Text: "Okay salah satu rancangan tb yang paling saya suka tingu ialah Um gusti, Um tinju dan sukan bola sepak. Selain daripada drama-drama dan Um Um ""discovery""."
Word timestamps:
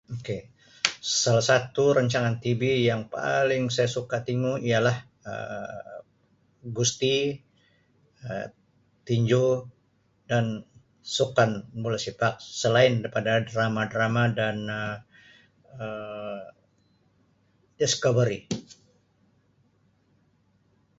"Okay 0.17 0.41
salah 1.21 1.45
satu 1.51 1.83
rancangan 1.97 2.35
tb 2.41 2.61
yang 2.89 3.01
paling 3.15 3.63
saya 3.75 3.85
suka 3.97 4.17
tingu 4.27 4.53
ialah 4.67 4.97
Um 5.29 6.01
gusti, 6.77 7.17
Um 8.25 8.49
tinju 9.07 9.47
dan 10.29 10.45
sukan 11.15 11.49
bola 11.83 11.99
sepak. 12.05 12.33
Selain 12.61 12.93
daripada 13.05 13.33
drama-drama 13.49 14.23
dan 14.39 14.55
Um 14.75 14.95
Um 15.85 16.49
""discovery""." 17.79 18.39